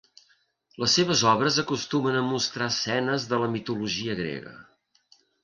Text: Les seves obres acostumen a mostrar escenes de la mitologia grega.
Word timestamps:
Les 0.83 0.95
seves 0.99 1.21
obres 1.31 1.59
acostumen 1.63 2.17
a 2.21 2.23
mostrar 2.31 2.71
escenes 2.73 3.29
de 3.35 3.41
la 3.45 3.51
mitologia 3.59 4.19
grega. 4.23 4.57